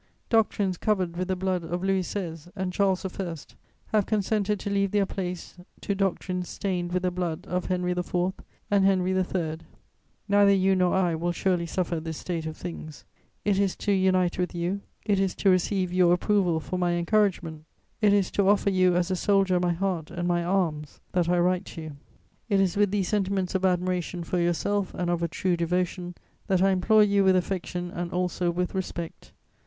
Doctrines 0.31 0.77
covered 0.77 1.15
with 1.15 1.27
the 1.27 1.35
blood 1.35 1.63
of 1.63 1.83
Louis 1.83 2.01
XVI. 2.01 2.51
and 2.55 2.73
Charles 2.73 3.05
I. 3.05 3.35
have 3.89 4.07
consented 4.07 4.59
to 4.61 4.69
leave 4.71 4.89
their 4.89 5.05
place 5.05 5.57
to 5.81 5.93
doctrines 5.93 6.49
stained 6.49 6.91
with 6.91 7.03
the 7.03 7.11
blood 7.11 7.45
of 7.45 7.65
Henry 7.65 7.91
IV. 7.91 8.15
and 8.71 8.83
Henry 8.83 9.11
III. 9.13 9.59
Neither 10.27 10.53
you 10.53 10.75
nor 10.75 10.95
I 10.95 11.13
will 11.13 11.31
surely 11.31 11.67
suffer 11.67 11.99
this 11.99 12.17
state 12.17 12.47
of 12.47 12.57
things; 12.57 13.05
it 13.45 13.59
is 13.59 13.75
to 13.75 13.91
unite 13.91 14.39
with 14.39 14.55
you, 14.55 14.81
it 15.05 15.19
is 15.19 15.35
to 15.35 15.51
receive 15.51 15.93
your 15.93 16.13
approval 16.13 16.59
for 16.59 16.79
my 16.79 16.93
encouragement, 16.93 17.65
it 18.01 18.11
is 18.11 18.31
to 18.31 18.47
offer 18.49 18.71
you 18.71 18.95
as 18.95 19.11
a 19.11 19.15
soldier 19.15 19.59
my 19.59 19.73
heart 19.73 20.09
and 20.09 20.27
my 20.27 20.43
arms, 20.43 20.99
that 21.11 21.29
I 21.29 21.37
write 21.37 21.65
to 21.65 21.81
you. 21.83 21.97
"It 22.49 22.59
is 22.59 22.75
with 22.75 22.89
these 22.89 23.09
sentiments 23.09 23.53
of 23.53 23.65
admiration 23.65 24.23
for 24.23 24.39
yourself 24.39 24.95
and 24.95 25.11
of 25.11 25.21
a 25.21 25.27
true 25.27 25.55
devotion, 25.55 26.15
that 26.47 26.63
I 26.63 26.71
implore 26.71 27.03
you 27.03 27.23
with 27.23 27.35
affection 27.35 27.91
and 27.91 28.11
also 28.11 28.49
with 28.49 28.73
respect. 28.73 29.31